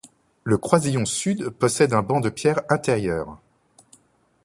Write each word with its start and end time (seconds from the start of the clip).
Le 0.45 0.57
croisillon 0.57 1.05
sud 1.05 1.49
possède 1.51 1.93
un 1.93 2.01
banc 2.01 2.21
de 2.21 2.29
pierre 2.31 2.61
intérieur. 2.69 3.37